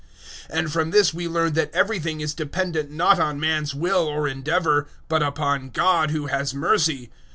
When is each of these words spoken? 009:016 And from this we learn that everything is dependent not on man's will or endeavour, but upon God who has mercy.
009:016 0.49 0.57
And 0.57 0.71
from 0.71 0.89
this 0.89 1.13
we 1.13 1.27
learn 1.27 1.53
that 1.53 1.69
everything 1.75 2.21
is 2.21 2.33
dependent 2.33 2.89
not 2.89 3.19
on 3.19 3.39
man's 3.39 3.75
will 3.75 4.07
or 4.07 4.27
endeavour, 4.27 4.87
but 5.07 5.21
upon 5.21 5.69
God 5.69 6.09
who 6.09 6.25
has 6.25 6.55
mercy. 6.55 7.11